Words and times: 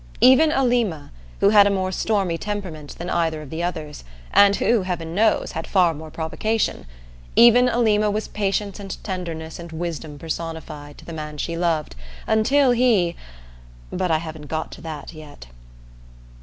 Even 0.19 0.51
Alima 0.51 1.11
who 1.41 1.49
had 1.49 1.67
a 1.67 1.69
more 1.69 1.91
stormy 1.91 2.35
temperament 2.35 2.95
than 2.97 3.07
either 3.07 3.39
of 3.43 3.51
the 3.51 3.61
others, 3.61 4.03
and 4.33 4.55
who, 4.55 4.81
heaven 4.81 5.13
knows, 5.13 5.51
had 5.51 5.67
far 5.67 5.93
more 5.93 6.09
provocation 6.09 6.87
even 7.35 7.69
Alima 7.69 8.09
was 8.09 8.27
patience 8.27 8.79
and 8.79 8.97
tenderness 9.03 9.59
and 9.59 9.71
wisdom 9.71 10.17
personified 10.17 10.97
to 10.97 11.05
the 11.05 11.13
man 11.13 11.37
she 11.37 11.55
loved, 11.55 11.95
until 12.25 12.71
he 12.71 13.15
but 13.91 14.09
I 14.09 14.17
haven't 14.17 14.47
got 14.47 14.71
to 14.71 14.81
that 14.81 15.13
yet. 15.13 15.45